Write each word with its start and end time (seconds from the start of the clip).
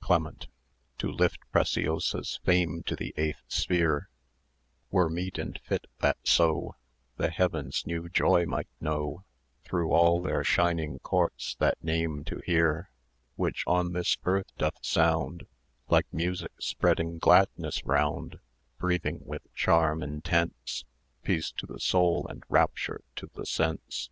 CLEMENT 0.00 0.48
To 0.96 1.12
lift 1.12 1.40
Preciosa's 1.52 2.40
fame 2.42 2.82
to 2.84 2.96
the 2.96 3.12
eighth 3.18 3.42
sphere 3.48 4.08
Were 4.90 5.10
meet 5.10 5.36
and 5.36 5.60
fit, 5.60 5.84
that 5.98 6.16
so 6.24 6.76
The 7.18 7.28
heavens 7.28 7.86
new 7.86 8.08
joy 8.08 8.46
might 8.46 8.70
know 8.80 9.24
Through 9.62 9.92
all 9.92 10.22
their 10.22 10.42
shining 10.42 11.00
courts 11.00 11.54
that 11.58 11.84
name 11.84 12.24
to 12.24 12.40
hear, 12.46 12.88
Which 13.36 13.62
on 13.66 13.92
this 13.92 14.16
earth 14.24 14.56
doth 14.56 14.78
sound 14.82 15.46
Like 15.90 16.06
music 16.10 16.52
spreading 16.60 17.18
gladness 17.18 17.84
round, 17.84 18.40
Breathing 18.78 19.20
with 19.26 19.42
charm 19.52 20.02
intense 20.02 20.86
Peace 21.24 21.52
to 21.58 21.66
the 21.66 21.78
soul 21.78 22.26
and 22.30 22.42
rapture 22.48 23.02
to 23.16 23.28
the 23.34 23.44
sense. 23.44 24.08